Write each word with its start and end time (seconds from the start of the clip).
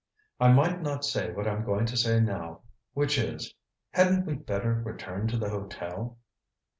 "I 0.39 0.51
might 0.51 0.81
not 0.81 1.05
say 1.05 1.31
what 1.31 1.47
I'm 1.47 1.63
going 1.63 1.85
to 1.85 1.95
say 1.95 2.19
now. 2.19 2.61
Which 2.95 3.19
is 3.19 3.53
hadn't 3.91 4.25
we 4.25 4.33
better 4.33 4.73
return 4.73 5.27
to 5.27 5.37
the 5.37 5.51
hotel?" 5.51 6.17